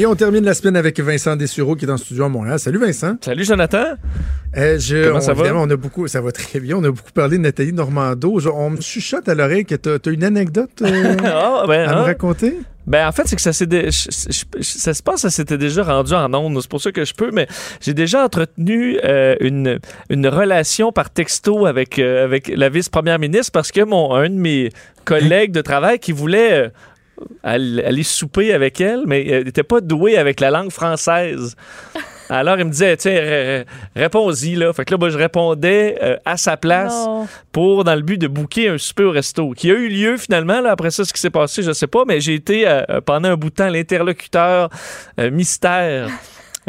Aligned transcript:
Et 0.00 0.06
on 0.06 0.14
termine 0.14 0.44
la 0.44 0.54
semaine 0.54 0.76
avec 0.76 1.00
Vincent 1.00 1.34
Dessureau 1.34 1.74
qui 1.74 1.84
est 1.84 1.88
dans 1.88 1.94
le 1.94 1.98
studio 1.98 2.22
à 2.24 2.28
Montréal. 2.28 2.60
Salut 2.60 2.78
Vincent. 2.78 3.16
Salut 3.20 3.44
Jonathan. 3.44 3.82
Euh, 4.56 4.78
je, 4.78 5.04
Comment 5.06 5.16
on, 5.16 5.20
ça 5.20 5.32
va? 5.32 5.40
évidemment, 5.40 5.62
on 5.64 5.70
a 5.70 5.76
beaucoup, 5.76 6.06
ça 6.06 6.20
va 6.20 6.30
très 6.30 6.60
bien. 6.60 6.76
On 6.76 6.84
a 6.84 6.90
beaucoup 6.90 7.10
parlé 7.12 7.36
de 7.36 7.42
Nathalie 7.42 7.72
Normando. 7.72 8.38
Je- 8.38 8.48
on 8.48 8.70
me 8.70 8.80
chuchote 8.80 9.28
à 9.28 9.34
l'oreille 9.34 9.64
que 9.64 9.74
tu 9.74 9.88
as, 9.88 10.12
une 10.12 10.22
anecdote 10.22 10.70
euh, 10.82 11.16
Ah, 11.24 11.64
ben, 11.66 11.88
à 11.88 11.94
me 11.94 11.98
hein? 11.98 12.02
raconter? 12.04 12.58
Ben, 12.86 13.08
en 13.08 13.12
fait, 13.12 13.22
c'est 13.26 13.34
que 13.34 13.42
ça 13.42 13.52
s'est 13.52 13.66
dé- 13.66 13.88
ça 13.90 14.94
se 14.94 15.02
passe, 15.02 15.22
ça 15.22 15.30
s'était 15.30 15.58
déjà 15.58 15.82
rendu 15.82 16.14
en 16.14 16.32
ondes. 16.32 16.56
C'est 16.62 16.70
pour 16.70 16.80
ça 16.80 16.92
que 16.92 17.04
je 17.04 17.12
peux, 17.12 17.30
mais 17.32 17.48
j'ai 17.80 17.92
déjà 17.92 18.24
entretenu 18.24 18.98
euh, 19.04 19.34
une, 19.40 19.80
une 20.10 20.28
relation 20.28 20.92
par 20.92 21.10
texto 21.10 21.66
avec, 21.66 21.98
euh, 21.98 22.24
avec 22.24 22.46
la 22.54 22.68
vice-première 22.68 23.18
ministre 23.18 23.50
parce 23.52 23.72
que 23.72 23.82
mon, 23.84 24.14
un 24.14 24.30
de 24.30 24.34
mes 24.36 24.70
collègues 25.04 25.50
de 25.50 25.60
travail 25.60 25.98
qui 25.98 26.12
voulait 26.12 26.52
euh, 26.52 26.68
aller, 27.42 27.82
aller 27.84 28.02
souper 28.02 28.52
avec 28.52 28.80
elle, 28.80 29.02
mais 29.06 29.22
il 29.24 29.44
n'était 29.44 29.62
pas 29.62 29.80
doué 29.80 30.16
avec 30.18 30.40
la 30.40 30.50
langue 30.50 30.70
française. 30.70 31.56
Alors, 32.30 32.58
il 32.58 32.66
me 32.66 32.70
disait, 32.70 32.94
tiens, 32.98 33.12
ré- 33.12 33.58
ré- 33.60 33.64
réponds-y, 33.96 34.54
là. 34.54 34.70
Fait 34.74 34.84
que 34.84 34.90
là, 34.92 34.98
ben, 34.98 35.08
je 35.08 35.16
répondais 35.16 35.96
euh, 36.02 36.16
à 36.26 36.36
sa 36.36 36.58
place 36.58 36.92
Non. 37.06 37.26
pour, 37.52 37.84
dans 37.84 37.94
le 37.94 38.02
but 38.02 38.18
de 38.18 38.26
booker 38.28 38.68
un 38.68 38.76
souper 38.76 39.04
au 39.04 39.10
resto, 39.12 39.52
qui 39.52 39.70
a 39.70 39.74
eu 39.74 39.88
lieu 39.88 40.18
finalement. 40.18 40.60
Là, 40.60 40.72
après 40.72 40.90
ça, 40.90 41.06
ce 41.06 41.12
qui 41.14 41.20
s'est 41.22 41.30
passé, 41.30 41.62
je 41.62 41.72
sais 41.72 41.86
pas, 41.86 42.04
mais 42.06 42.20
j'ai 42.20 42.34
été 42.34 42.68
euh, 42.68 42.82
euh, 42.90 43.00
pendant 43.00 43.30
un 43.30 43.36
bout 43.36 43.48
de 43.48 43.54
temps 43.54 43.68
l'interlocuteur 43.70 44.68
euh, 45.18 45.30
mystère. 45.30 46.08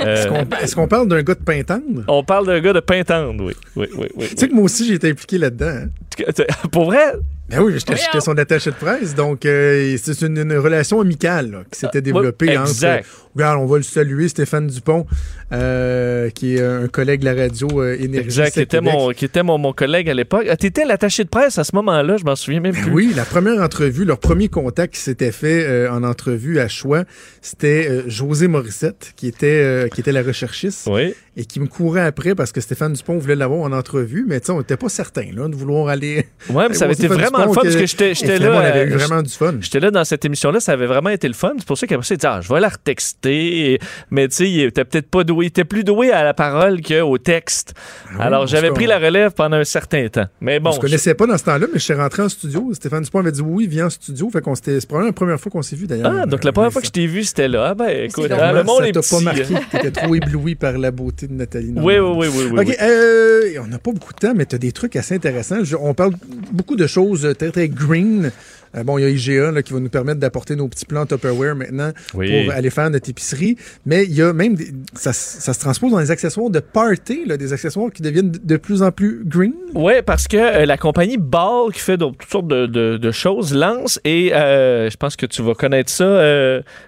Euh, 0.01 0.45
Est-ce 0.61 0.77
qu'on 0.77 0.87
parle 0.87 1.09
d'un 1.09 1.21
gars 1.23 1.35
de 1.35 1.43
Pintendre? 1.43 2.05
on 2.07 2.23
parle 2.23 2.45
d'un 2.47 2.61
gars 2.61 2.71
de 2.71 2.79
Pintendre, 2.79 3.43
oui. 3.43 3.51
Oui, 3.75 3.87
oui, 3.97 4.07
oui. 4.15 4.27
Tu 4.29 4.37
sais 4.37 4.47
que 4.47 4.53
moi 4.53 4.63
aussi, 4.63 4.87
j'ai 4.87 4.93
été 4.93 5.09
impliqué 5.09 5.37
là-dedans. 5.37 5.65
hein. 5.67 5.87
Pour 6.71 6.85
vrai? 6.85 7.13
Ben 7.49 7.61
oui, 7.61 7.73
j'étais 7.77 8.19
son 8.21 8.37
attaché 8.37 8.69
de 8.69 8.75
presse, 8.75 9.15
donc 9.15 9.43
euh, 9.43 9.97
c'est 9.99 10.21
une, 10.21 10.37
une 10.37 10.53
relation 10.57 11.01
amicale 11.01 11.49
là, 11.49 11.57
qui 11.71 11.79
s'était 11.79 11.99
développée 12.01 12.45
Ah, 12.55 12.61
ouais, 12.63 12.69
exact. 12.69 12.99
entre. 12.99 13.25
Regarde, 13.35 13.59
on 13.61 13.65
va 13.65 13.77
le 13.77 13.83
saluer, 13.83 14.27
Stéphane 14.27 14.67
Dupont, 14.67 15.07
euh, 15.51 16.29
qui 16.29 16.55
est 16.55 16.61
un 16.61 16.87
collègue 16.87 17.21
de 17.21 17.25
la 17.25 17.33
radio 17.33 17.67
euh, 17.81 17.95
Énergie. 17.99 18.25
Exact, 18.25 18.51
qui 18.53 18.59
était, 18.61 18.81
mon, 18.81 19.09
qui 19.11 19.25
était 19.25 19.43
mon, 19.43 19.57
mon 19.57 19.73
collègue 19.73 20.09
à 20.09 20.13
l'époque. 20.13 20.45
Ah, 20.49 20.57
T'étais 20.57 20.85
l'attaché 20.85 21.23
de 21.23 21.29
presse 21.29 21.57
à 21.57 21.63
ce 21.63 21.75
moment-là, 21.75 22.17
je 22.17 22.23
m'en 22.23 22.35
souviens 22.35 22.59
même 22.59 22.73
Ben 22.73 22.83
plus. 22.83 22.91
oui, 22.91 23.13
la 23.15 23.25
première 23.25 23.61
entrevue, 23.61 24.05
leur 24.05 24.19
premier 24.19 24.47
contact 24.49 24.93
qui 24.93 24.99
s'était 24.99 25.31
fait 25.31 25.63
euh, 25.65 25.91
en 25.91 26.03
entrevue 26.03 26.59
à 26.59 26.67
Choix, 26.67 27.03
c'était 27.41 27.87
euh, 27.89 28.03
José 28.07 28.47
Morissette, 28.47 29.13
qui 29.15 29.27
était, 29.27 29.47
euh, 29.63 29.87
qui 29.87 30.01
était 30.01 30.11
la 30.11 30.21
recherchiste 30.23 30.87
Oui. 30.91 31.13
et 31.37 31.45
qui 31.45 31.59
me 31.59 31.67
courait 31.67 32.01
après 32.01 32.35
parce 32.35 32.51
que 32.51 32.61
Stéphane 32.61 32.93
Dupont 32.93 33.17
voulait 33.17 33.35
l'avoir 33.35 33.61
en 33.61 33.71
entrevue, 33.71 34.25
mais 34.27 34.39
tu 34.39 34.47
sais, 34.47 34.51
on 34.51 34.59
n'était 34.59 34.77
pas 34.77 34.89
certain 34.89 35.25
là, 35.35 35.47
de 35.47 35.55
vouloir 35.55 35.87
aller. 35.87 36.08
Ouais, 36.49 36.67
mais 36.69 36.73
ça 36.73 36.85
avait 36.85 36.93
été 36.93 37.07
vraiment 37.07 37.45
le 37.45 37.53
fun 37.53 37.61
parce 37.63 37.75
que 37.75 37.85
j'étais 37.85 38.39
là. 38.39 38.51
On 38.53 38.57
avait 38.59 38.85
eu 38.85 38.93
euh, 38.93 38.97
vraiment 38.97 39.21
du 39.21 39.29
fun. 39.31 39.53
J'étais 39.61 39.79
là 39.79 39.91
dans 39.91 40.03
cette 40.03 40.23
émission-là, 40.25 40.59
ça 40.59 40.71
avait 40.73 40.85
vraiment 40.87 41.09
été 41.09 41.27
le 41.27 41.33
fun. 41.33 41.53
C'est 41.57 41.67
pour 41.67 41.77
ça 41.77 41.87
qu'après 41.87 42.05
ça, 42.05 42.15
il 42.15 42.17
dit, 42.17 42.25
ah, 42.27 42.39
je 42.41 42.51
vais 42.53 42.59
la 42.59 42.69
retexter. 42.69 43.73
Et- 43.73 43.79
Mais 44.11 44.27
tu 44.27 44.35
sais, 44.35 44.49
il 44.49 44.61
était 44.61 44.85
peut-être 44.85 45.09
pas 45.09 45.23
doué. 45.23 45.45
Il 45.45 45.47
était 45.49 45.63
plus 45.65 45.83
doué 45.83 46.11
à 46.11 46.23
la 46.23 46.33
parole 46.33 46.81
qu'au 46.81 47.17
texte. 47.17 47.73
Ah 48.17 48.23
Alors, 48.23 48.47
j'avais 48.47 48.71
pris 48.71 48.85
la 48.87 48.99
relève 48.99 49.31
pendant 49.31 49.57
un 49.57 49.63
certain 49.63 50.07
temps. 50.07 50.25
Mais 50.41 50.59
bon. 50.59 50.69
on 50.69 50.73
se 50.73 50.79
connaissait 50.79 51.13
pas 51.15 51.25
dans 51.27 51.37
ce 51.37 51.43
temps-là, 51.45 51.67
mais 51.71 51.79
je 51.79 51.83
suis 51.83 51.93
rentré 51.93 52.21
en 52.23 52.29
studio. 52.29 52.69
Stéphane 52.73 53.03
Dupont 53.03 53.19
avait 53.19 53.31
dit 53.31 53.41
oui, 53.41 53.67
viens 53.67 53.87
en 53.87 53.89
studio. 53.89 54.29
Fait 54.31 54.41
qu'on 54.41 54.55
s'était. 54.55 54.79
C'est 54.79 54.87
probablement 54.87 55.09
la 55.09 55.13
première 55.13 55.39
fois 55.39 55.51
qu'on 55.51 55.61
s'est 55.61 55.75
vu 55.75 55.87
d'ailleurs. 55.87 56.13
Ah, 56.23 56.25
donc 56.25 56.43
la 56.43 56.49
Euh, 56.49 56.53
première 56.53 56.71
fois 56.71 56.81
que 56.81 56.87
je 56.87 56.91
t'ai 56.91 57.07
vu, 57.07 57.23
c'était 57.23 57.47
là. 57.47 57.67
Ah, 57.69 57.73
ben, 57.75 57.89
écoute, 58.05 58.31
hein, 58.31 58.53
le 58.53 58.63
monde 58.63 58.79
ça 58.81 58.87
est 58.87 58.91
petit. 58.93 59.09
pas 59.15 59.21
marqué 59.21 59.41
que 59.43 59.77
t'étais 59.77 59.91
trop 59.91 60.15
ébloui 60.15 60.55
par 60.55 60.77
la 60.77 60.91
beauté 60.91 61.27
de 61.27 61.33
Nathalie 61.33 61.73
Oui, 61.75 61.97
oui, 61.99 62.27
oui. 62.51 62.59
OK, 62.59 62.77
euh, 62.81 63.41
on 63.63 63.67
n'a 63.67 63.77
pas 63.79 63.91
beaucoup 63.91 64.13
de 64.13 64.19
temps, 64.19 64.33
mais 64.35 64.45
tu 64.45 64.55
as 64.55 64.57
des 64.59 64.71
trucs 64.71 64.95
assez 64.95 65.15
intéressants. 65.15 65.57
On 65.79 65.93
parle 65.99 66.13
beaucoup 66.51 66.75
de 66.75 66.87
choses 66.87 67.25
euh, 67.25 67.33
très, 67.33 67.51
très 67.51 67.69
green. 67.69 68.31
Euh, 68.77 68.83
bon, 68.83 68.99
il 68.99 69.01
y 69.01 69.05
a 69.05 69.09
IGA 69.09 69.51
là, 69.51 69.63
qui 69.63 69.73
va 69.73 69.79
nous 69.79 69.89
permettre 69.89 70.19
d'apporter 70.19 70.55
nos 70.55 70.67
petits 70.67 70.85
plans 70.85 71.03
Tupperware 71.07 71.55
maintenant 71.55 71.91
Oui. 72.13 72.43
pour 72.45 72.53
aller 72.53 72.69
faire 72.69 72.87
notre 72.91 73.09
épicerie. 73.09 73.57
Mais 73.87 74.03
il 74.05 74.13
y 74.13 74.21
a 74.21 74.31
même, 74.31 74.53
des- 74.53 74.71
ça, 74.93 75.11
ça 75.11 75.53
se 75.55 75.59
transpose 75.59 75.91
dans 75.91 75.97
les 75.99 76.11
accessoires 76.11 76.51
de 76.51 76.59
party, 76.59 77.23
là, 77.25 77.35
des 77.35 77.51
accessoires 77.51 77.91
qui 77.91 78.03
deviennent 78.03 78.29
de 78.31 78.57
plus 78.57 78.83
en 78.83 78.91
plus 78.91 79.23
green. 79.25 79.53
Oui, 79.73 79.93
parce 80.05 80.27
que 80.27 80.37
euh, 80.37 80.65
la 80.67 80.77
compagnie 80.77 81.17
Ball, 81.17 81.71
qui 81.73 81.79
fait 81.79 81.97
donc 81.97 82.19
toutes 82.19 82.29
sortes 82.29 82.47
de, 82.47 82.67
de- 82.67 82.97
de 82.97 83.11
choses, 83.11 83.55
lance, 83.55 83.99
et 84.05 84.35
euh, 84.35 84.87
je 84.91 84.97
pense 84.97 85.15
que 85.15 85.25
tu 85.25 85.41
vas 85.41 85.55
connaître 85.55 85.89
ça, 85.89 86.03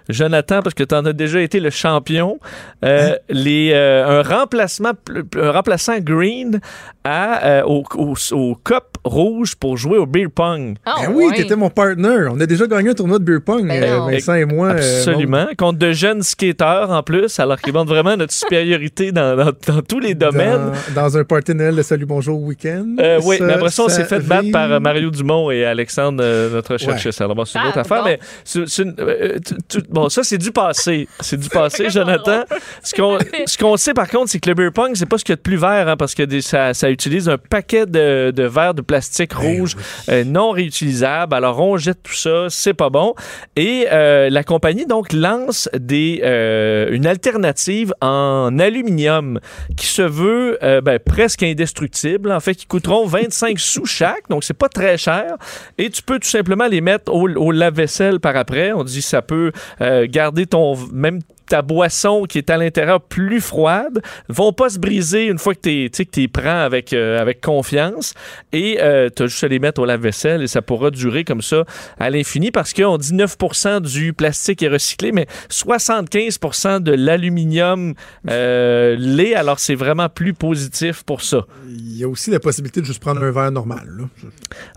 Jonathan, 0.08 0.62
parce 0.62 0.74
que 0.74 0.84
tu 0.84 0.94
en 0.94 1.04
as 1.04 1.12
déjà 1.12 1.40
été 1.42 1.58
le 1.58 1.70
champion, 1.70 2.38
euh, 2.84 3.16
les, 3.28 3.74
un, 3.74 4.22
remplacement, 4.22 4.92
un 5.36 5.50
remplaçant 5.50 5.98
green 5.98 6.60
à, 7.04 7.66
au, 7.66 7.82
au, 7.96 8.14
au 8.32 8.54
cup 8.54 8.84
rouge 9.04 9.56
pour 9.56 9.76
jouer 9.76 9.98
au 9.98 10.06
beer 10.06 10.28
pong. 10.32 10.76
Ah, 10.86 10.94
ben 11.06 11.12
oui, 11.14 11.26
ouais. 11.26 11.34
t'étais 11.36 11.56
mon 11.56 11.70
partner. 11.70 12.28
On 12.30 12.40
a 12.40 12.46
déjà 12.46 12.66
gagné 12.66 12.90
un 12.90 12.94
tournoi 12.94 13.18
de 13.18 13.24
beer 13.24 13.40
pong, 13.44 13.66
Ben 13.66 13.82
euh. 13.82 13.98
Vincent 14.10 14.34
et 14.34 14.44
moi. 14.44 14.68
euh, 14.68 14.98
Absolument. 14.98 15.46
Contre 15.58 15.78
de 15.78 15.92
jeunes 15.92 16.22
skateurs 16.22 16.90
en 16.90 17.02
plus, 17.02 17.38
alors 17.40 17.60
qu'ils 17.60 17.72
montrent 17.72 17.92
vraiment 17.92 18.16
notre 18.16 18.32
supériorité 18.32 19.10
dans, 19.12 19.36
dans- 19.36 19.52
dans 19.66 19.82
tous 19.82 19.98
les 19.98 20.14
domaines. 20.14 20.72
Dans, 20.94 21.16
un 21.18 21.24
party 21.24 21.54
Noël 21.54 21.74
de 21.74 21.82
Salut 21.82 22.06
Bonjour 22.06 22.40
Week-end. 22.42 22.86
Euh, 23.00 23.20
oui, 23.24 23.38
mais 23.40 23.54
après 23.54 23.70
ça, 23.70 23.84
on 23.84 23.88
s'est 23.88 24.04
fait 24.04 24.20
battre 24.20 24.44
vit- 24.44 24.50
par 24.52 24.70
euh, 24.70 24.80
Mario 24.80 25.10
Dumont 25.10 25.50
et 25.50 25.64
Alexandre, 25.64 26.22
euh, 26.22 26.50
notre 26.50 26.76
chercheuse. 26.76 27.20
Alors, 27.20 27.34
bon, 27.34 27.44
c'est 27.44 27.58
une 27.58 27.64
Ah, 27.66 27.68
autre 27.70 27.78
affaire, 27.78 28.02
bon. 28.04 28.08
mais 28.10 28.18
c'est- 28.44 28.66
c'est 28.68 28.82
une- 28.82 28.94
euh, 29.00 29.38
tu- 29.44 29.54
tu- 29.80 29.86
bon, 29.90 30.08
ça, 30.08 30.22
c'est 30.22 30.38
du 30.38 30.52
passé. 30.52 31.08
C'est 31.20 31.38
du 31.38 31.48
passé, 31.48 31.90
Jonathan. 31.90 32.44
Ce 32.82 32.94
qu'on 32.94 33.18
ce 33.46 33.58
qu'on 33.58 33.76
sait, 33.76 33.94
par 33.94 34.08
contre, 34.08 34.30
c'est 34.30 34.38
que 34.38 34.48
le 34.48 34.54
beer 34.54 34.70
pong, 34.72 34.92
c'est 34.94 35.06
pas 35.06 35.18
ce 35.18 35.24
qu'il 35.24 35.32
y 35.32 35.34
a 35.34 35.36
de 35.36 35.42
plus 35.42 35.56
vert, 35.56 35.88
hein, 35.88 35.96
parce 35.96 36.14
que 36.14 36.22
des- 36.22 36.40
ça, 36.40 36.72
ça 36.72 36.88
utilise 36.90 37.28
un 37.28 37.38
paquet 37.38 37.84
de, 37.86 38.30
de 38.30 38.42
verres 38.44 38.74
de 38.74 38.82
plastique 38.92 39.32
rouge 39.32 39.74
euh, 40.10 40.22
non 40.22 40.50
réutilisables. 40.50 41.34
Alors, 41.34 41.58
on 41.60 41.78
jette 41.78 42.02
tout 42.02 42.12
ça, 42.14 42.48
c'est 42.50 42.74
pas 42.74 42.90
bon. 42.90 43.14
Et 43.56 43.86
euh, 43.90 44.28
la 44.28 44.44
compagnie, 44.44 44.84
donc, 44.84 45.14
lance 45.14 45.70
des, 45.72 46.20
euh, 46.22 46.88
une 46.90 47.06
alternative 47.06 47.94
en 48.02 48.58
aluminium 48.58 49.40
qui 49.78 49.86
se 49.86 50.02
veut 50.02 50.58
euh, 50.62 50.82
ben, 50.82 50.98
presque 50.98 51.42
indestructible. 51.42 52.30
En 52.30 52.40
fait, 52.40 52.54
qui 52.54 52.66
coûteront 52.66 53.06
25 53.06 53.58
sous 53.72 53.86
chaque, 53.86 54.28
donc 54.28 54.44
c'est 54.44 54.52
pas 54.52 54.68
très 54.68 54.98
cher. 54.98 55.36
Et 55.78 55.88
tu 55.88 56.02
peux 56.02 56.18
tout 56.18 56.28
simplement 56.28 56.66
les 56.66 56.82
mettre 56.82 57.10
au, 57.14 57.30
au 57.30 57.50
lave-vaisselle 57.50 58.20
par 58.20 58.36
après. 58.36 58.72
On 58.72 58.84
dit 58.84 59.00
ça 59.00 59.22
peut 59.22 59.52
euh, 59.80 60.06
garder 60.06 60.44
ton 60.44 60.76
même 60.92 61.20
ta 61.52 61.60
boisson 61.60 62.24
qui 62.26 62.38
est 62.38 62.48
à 62.48 62.56
l'intérieur 62.56 63.02
plus 63.02 63.42
froide 63.42 64.00
vont 64.30 64.54
pas 64.54 64.70
se 64.70 64.78
briser 64.78 65.26
une 65.26 65.36
fois 65.36 65.54
que 65.54 65.60
tu 65.60 65.90
sais 65.92 66.06
que 66.06 66.10
tu 66.10 66.26
prends 66.26 66.60
avec 66.64 66.94
euh, 66.94 67.20
avec 67.20 67.42
confiance 67.42 68.14
et 68.54 68.78
euh, 68.80 69.10
tu 69.14 69.24
as 69.24 69.26
juste 69.26 69.44
à 69.44 69.48
les 69.48 69.58
mettre 69.58 69.82
au 69.82 69.84
lave-vaisselle 69.84 70.42
et 70.42 70.46
ça 70.46 70.62
pourra 70.62 70.90
durer 70.90 71.24
comme 71.24 71.42
ça 71.42 71.64
à 71.98 72.08
l'infini 72.08 72.50
parce 72.50 72.72
qu'on 72.72 72.96
dit 72.96 73.12
9% 73.12 73.82
du 73.82 74.14
plastique 74.14 74.62
est 74.62 74.68
recyclé 74.68 75.12
mais 75.12 75.26
75% 75.50 76.80
de 76.80 76.92
l'aluminium 76.92 77.92
euh, 78.30 78.96
l'est 78.98 79.34
alors 79.34 79.58
c'est 79.58 79.74
vraiment 79.74 80.08
plus 80.08 80.32
positif 80.32 81.02
pour 81.02 81.20
ça. 81.20 81.44
Il 81.68 81.98
y 81.98 82.04
a 82.04 82.08
aussi 82.08 82.30
la 82.30 82.40
possibilité 82.40 82.80
de 82.80 82.86
juste 82.86 83.00
prendre 83.00 83.22
un 83.22 83.30
verre 83.30 83.52
normal. 83.52 83.86
Là. 83.98 84.04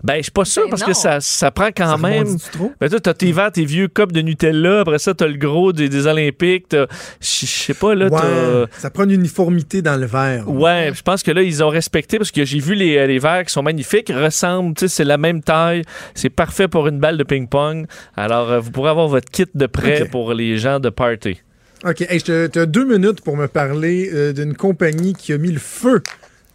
Ben 0.04 0.18
je 0.18 0.24
suis 0.24 0.30
pas 0.30 0.44
sûr 0.44 0.64
Ben 0.64 0.70
parce 0.70 0.82
non. 0.82 0.88
que 0.88 0.92
ça 0.92 1.22
ça 1.22 1.50
prend 1.50 1.68
quand 1.74 1.96
Ça 1.96 1.96
même? 1.96 2.36
Ben 2.80 2.90
toi, 2.90 3.00
t'as 3.00 3.14
tes 3.14 3.32
verres, 3.32 3.52
tes 3.52 3.64
vieux 3.64 3.88
copes 3.88 4.12
de 4.12 4.20
Nutella, 4.20 4.80
après 4.80 4.98
ça, 4.98 5.14
t'as 5.14 5.26
le 5.26 5.38
gros 5.38 5.72
des, 5.72 5.88
des 5.88 6.06
Olympiques, 6.06 6.65
t'as... 6.68 6.86
Je 7.20 7.46
sais 7.46 7.74
pas, 7.74 7.94
là, 7.94 8.06
Ouais, 8.06 8.20
t'as... 8.20 8.80
ça 8.80 8.90
prend 8.90 9.04
une 9.04 9.12
uniformité 9.12 9.82
dans 9.82 9.96
le 9.96 10.06
verre. 10.06 10.48
Ouais, 10.48 10.92
je 10.94 11.02
pense 11.02 11.22
que 11.22 11.30
là, 11.30 11.42
ils 11.42 11.62
ont 11.62 11.68
respecté 11.68 12.18
parce 12.18 12.30
que 12.30 12.44
j'ai 12.44 12.58
vu 12.58 12.74
les, 12.74 13.06
les 13.06 13.18
verres 13.18 13.44
qui 13.44 13.52
sont 13.52 13.62
magnifiques, 13.62 14.12
ressemblent, 14.14 14.74
tu 14.74 14.88
sais, 14.88 14.88
c'est 14.88 15.04
la 15.04 15.18
même 15.18 15.42
taille, 15.42 15.82
c'est 16.14 16.30
parfait 16.30 16.68
pour 16.68 16.86
une 16.88 16.98
balle 16.98 17.16
de 17.16 17.24
ping-pong. 17.24 17.86
Alors, 18.16 18.50
euh, 18.50 18.60
vous 18.60 18.70
pourrez 18.70 18.90
avoir 18.90 19.08
votre 19.08 19.30
kit 19.30 19.46
de 19.54 19.66
prêt 19.66 20.06
pour 20.10 20.34
les 20.34 20.58
gens 20.58 20.80
de 20.80 20.90
party. 20.90 21.40
OK, 21.84 22.00
hey, 22.08 22.22
tu 22.22 22.32
as 22.32 22.66
deux 22.66 22.84
minutes 22.86 23.20
pour 23.20 23.36
me 23.36 23.46
parler 23.48 24.10
euh, 24.12 24.32
d'une 24.32 24.54
compagnie 24.54 25.12
qui 25.12 25.32
a 25.32 25.38
mis 25.38 25.52
le 25.52 25.58
feu 25.58 26.02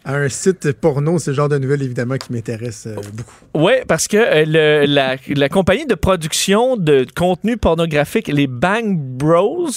à 0.04 0.16
un 0.16 0.30
site 0.30 0.72
porno. 0.74 1.20
C'est 1.20 1.32
le 1.32 1.36
genre 1.36 1.50
de 1.50 1.58
nouvelles, 1.58 1.84
évidemment, 1.84 2.18
qui 2.18 2.34
m'intéresse 2.34 2.86
euh, 2.88 2.96
beaucoup. 3.14 3.34
Oui, 3.54 3.74
parce 3.88 4.08
que 4.08 4.18
euh, 4.18 4.46
le- 4.48 4.86
la, 4.92 5.16
la 5.28 5.50
compagnie 5.50 5.86
de 5.86 5.96
production 5.96 6.76
de 6.78 7.06
contenu 7.16 7.58
pornographique, 7.58 8.28
les 8.28 8.48
Bang 8.48 8.98
Bros, 8.98 9.68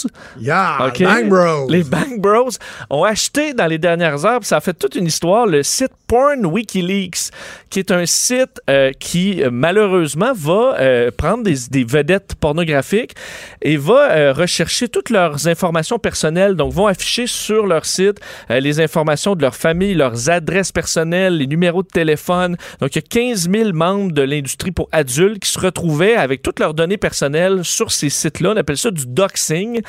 Yeah! 0.40 0.86
OK. 0.88 1.02
Bang 1.02 1.28
Bros! 1.28 1.66
Les 1.68 1.82
Bang 1.84 2.18
Bros 2.20 2.50
ont 2.90 3.04
acheté 3.04 3.52
dans 3.54 3.66
les 3.66 3.78
dernières 3.78 4.24
heures, 4.24 4.40
ça 4.44 4.56
a 4.56 4.60
fait 4.60 4.74
toute 4.74 4.94
une 4.94 5.06
histoire, 5.06 5.46
le 5.46 5.62
site 5.62 5.92
Porn 6.06 6.46
Wikileaks, 6.46 7.30
qui 7.70 7.78
est 7.80 7.90
un 7.90 8.06
site 8.06 8.60
euh, 8.70 8.92
qui, 8.98 9.42
malheureusement, 9.50 10.32
va 10.34 10.76
prendre 11.16 11.42
des, 11.44 11.54
des 11.70 11.84
vedettes 11.84 12.34
pornographiques 12.36 13.14
et 13.62 13.76
va 13.76 14.32
rechercher 14.32 14.88
toutes 14.88 15.10
leurs 15.10 15.48
informations 15.48 15.98
personnelles. 15.98 16.54
Donc, 16.54 16.72
vont 16.72 16.86
afficher 16.86 17.26
sur 17.26 17.66
leur 17.66 17.84
site 17.84 18.20
les 18.48 18.80
informations 18.80 19.34
de 19.34 19.42
leur 19.42 19.54
famille, 19.56 19.94
leurs 19.94 20.13
leurs 20.14 20.30
adresses 20.30 20.72
personnelles, 20.72 21.38
les 21.38 21.46
numéros 21.46 21.82
de 21.82 21.88
téléphone. 21.88 22.56
Donc, 22.80 22.94
il 22.94 22.98
y 22.98 23.04
a 23.04 23.32
15 23.32 23.50
000 23.50 23.72
membres 23.72 24.12
de 24.12 24.22
l'industrie 24.22 24.72
pour 24.72 24.88
adultes 24.92 25.40
qui 25.40 25.50
se 25.50 25.58
retrouvaient 25.58 26.16
avec 26.16 26.42
toutes 26.42 26.60
leurs 26.60 26.74
données 26.74 26.96
personnelles 26.96 27.64
sur 27.64 27.90
ces 27.90 28.10
sites-là. 28.10 28.52
On 28.54 28.56
appelle 28.56 28.78
ça 28.78 28.90
du 28.90 29.06
doxing. 29.06 29.80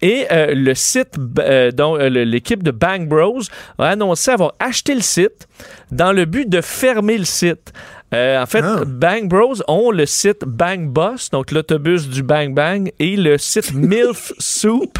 Et 0.00 0.26
euh, 0.30 0.54
le 0.54 0.74
site, 0.74 1.16
euh, 1.38 1.70
dont 1.70 1.96
euh, 1.96 2.08
l'équipe 2.08 2.62
de 2.62 2.70
Bang 2.70 3.08
Bros 3.08 3.40
a 3.78 3.88
annoncé 3.88 4.30
avoir 4.30 4.54
acheté 4.58 4.94
le 4.94 5.00
site 5.00 5.48
dans 5.90 6.12
le 6.12 6.24
but 6.24 6.48
de 6.48 6.60
fermer 6.60 7.18
le 7.18 7.24
site. 7.24 7.72
Euh, 8.12 8.42
en 8.42 8.46
fait, 8.46 8.60
Ah. 8.62 8.82
Bang 8.86 9.28
Bros 9.28 9.54
ont 9.68 9.90
le 9.90 10.06
site 10.06 10.44
Bang 10.46 10.88
Boss, 10.88 11.30
donc 11.30 11.50
l'autobus 11.50 12.08
du 12.08 12.22
Bang 12.22 12.54
Bang, 12.54 12.90
et 12.98 13.16
le 13.16 13.38
site 13.38 13.72
MILF 13.74 14.32
Soup, 14.38 14.98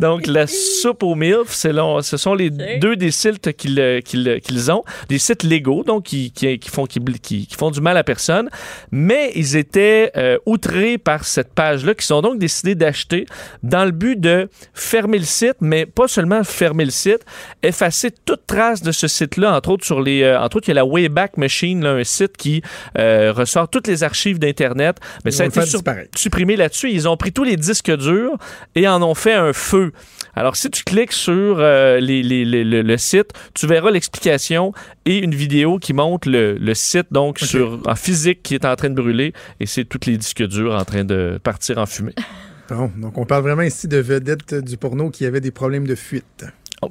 donc 0.00 0.26
la 0.26 0.46
soupe 0.46 1.02
aux 1.02 1.14
MILF. 1.14 1.48
C'est 1.48 1.72
là- 1.72 2.00
ce 2.02 2.16
sont 2.16 2.34
les 2.34 2.50
deux 2.50 2.96
des 2.96 3.10
sites 3.10 3.52
qu'ils 3.56 3.80
euh, 3.80 4.00
qu'ils 4.00 4.70
ont, 4.72 4.84
des 5.08 5.18
sites 5.18 5.42
légaux, 5.42 5.84
donc 5.84 6.04
qui, 6.04 6.30
qui, 6.32 6.58
qui 6.58 6.68
font, 6.70 6.86
qui, 6.86 7.00
qui- 7.22 7.46
qui 7.46 7.54
font 7.56 7.70
du 7.70 7.80
mal 7.80 7.96
à 7.96 8.04
personne. 8.04 8.48
Mais 8.90 9.32
ils 9.34 9.56
étaient 9.56 10.12
euh, 10.16 10.38
outrés 10.46 10.98
par 10.98 11.24
cette 11.24 11.52
page-là, 11.54 11.94
qui 11.94 12.06
sont 12.06 12.20
donc 12.20 12.38
décidés 12.38 12.74
d'acheter 12.74 13.26
dans 13.62 13.84
le 13.84 13.90
but 13.90 14.20
de 14.20 14.48
fermer 14.74 15.18
le 15.18 15.24
site, 15.24 15.56
mais 15.60 15.86
pas 15.86 16.08
seulement 16.08 16.44
fermer 16.44 16.84
le 16.84 16.90
site, 16.90 17.20
effacer 17.62 18.10
toute 18.24 18.46
trace 18.46 18.82
de 18.82 18.92
ce 18.92 19.08
site-là, 19.08 19.56
entre 19.56 19.70
autres 19.70 19.84
sur 19.86 20.00
les, 20.02 20.22
euh, 20.22 20.40
entre 20.40 20.56
autres 20.58 20.68
il 20.68 20.70
y 20.70 20.72
a 20.72 20.74
la 20.74 20.84
Wayback 20.84 21.36
Machine, 21.36 21.82
là, 21.82 21.90
un 21.92 22.04
site 22.04 22.33
qui 22.36 22.62
euh, 22.98 23.32
ressort 23.32 23.68
toutes 23.68 23.86
les 23.86 24.02
archives 24.02 24.38
d'Internet. 24.38 24.96
Mais 25.24 25.30
Ils 25.30 25.34
ça 25.34 25.42
a 25.44 25.46
été 25.46 25.64
sur- 25.66 25.80
supprimé 26.16 26.56
là-dessus. 26.56 26.90
Ils 26.90 27.08
ont 27.08 27.16
pris 27.16 27.32
tous 27.32 27.44
les 27.44 27.56
disques 27.56 27.94
durs 27.96 28.36
et 28.74 28.86
en 28.88 29.02
ont 29.02 29.14
fait 29.14 29.34
un 29.34 29.52
feu. 29.52 29.92
Alors, 30.36 30.56
si 30.56 30.68
tu 30.70 30.82
cliques 30.84 31.12
sur 31.12 31.58
euh, 31.60 32.00
les- 32.00 32.22
les- 32.22 32.44
les- 32.44 32.64
le, 32.64 32.82
le 32.82 32.96
site, 32.98 33.30
tu 33.54 33.66
verras 33.66 33.90
l'explication 33.90 34.72
et 35.04 35.18
une 35.18 35.34
vidéo 35.34 35.78
qui 35.78 35.92
montre 35.92 36.28
le, 36.28 36.54
le 36.58 36.74
site 36.74 37.06
donc 37.12 37.38
sur 37.38 37.80
en 37.86 37.94
physique 37.94 38.42
qui 38.42 38.54
est 38.54 38.64
en 38.64 38.74
train 38.76 38.90
de 38.90 38.94
brûler 39.00 39.32
et 39.60 39.66
c'est 39.66 39.84
tous 39.84 40.00
les 40.06 40.16
disques 40.16 40.46
durs 40.46 40.74
en 40.74 40.84
train 40.84 41.04
de 41.04 41.38
partir 41.42 41.78
en 41.78 41.86
fumée. 41.86 42.14
Bon, 42.70 42.90
donc 42.96 43.18
on 43.18 43.26
parle 43.26 43.42
vraiment 43.42 43.60
ici 43.60 43.88
de 43.88 43.98
vedettes 43.98 44.54
du 44.54 44.78
porno 44.78 45.10
qui 45.10 45.26
avaient 45.26 45.42
des 45.42 45.50
problèmes 45.50 45.86
de 45.86 45.94
fuite. 45.94 46.46
Oh, 46.80 46.90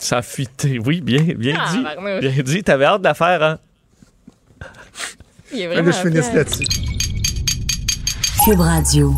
ça 0.00 0.18
a 0.18 0.22
fuité. 0.22 0.80
Oui, 0.84 1.00
bien, 1.00 1.22
bien 1.36 1.56
Ah, 1.60 1.72
dit. 1.72 1.82
barnouche. 1.84 2.20
Bien 2.20 2.42
dit. 2.42 2.62
T'avais 2.64 2.84
hâte 2.84 3.00
de 3.02 3.04
la 3.06 3.14
faire, 3.14 3.40
hein? 3.42 3.58
Il 5.54 5.60
est 5.60 5.68
Là, 5.68 5.82
vraiment 5.82 5.92
je 5.92 6.08
finisse 6.08 6.24
fier. 6.26 6.34
là-dessus. 6.34 6.66
Cube 8.44 8.60
Radio. 8.60 9.14